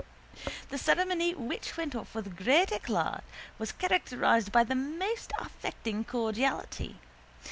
The 0.71 0.79
ceremony 0.79 1.35
which 1.35 1.77
went 1.77 1.93
off 1.95 2.15
with 2.15 2.35
great 2.35 2.69
éclat 2.69 3.21
was 3.59 3.71
characterised 3.71 4.51
by 4.51 4.63
the 4.63 4.73
most 4.73 5.31
affecting 5.37 6.05
cordiality. 6.05 6.97